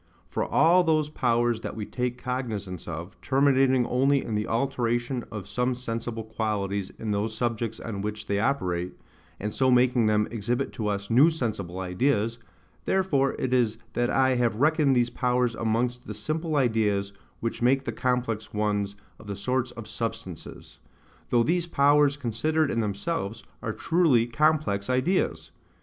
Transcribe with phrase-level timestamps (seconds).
[0.27, 5.47] For all those powers that we take cognizance of, terminating only in the alteration of
[5.47, 8.99] some sensible qualities in those subjects on which they operate,
[9.39, 12.39] and so making them exhibit to us new sensible ideas,
[12.85, 17.83] therefore it is that I have reckoned these powers amongst the simple ideas which make
[17.85, 20.79] the complex ones of the sorts of substances;
[21.29, 25.51] though these powers considered in themselves, are truly complex ideas.